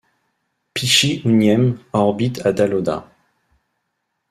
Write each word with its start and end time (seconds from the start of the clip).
Pichi 0.73 1.21
üñëm 1.27 1.63
orbite 1.99 2.43
à 2.43 2.51
d'Alauda. 2.53 2.95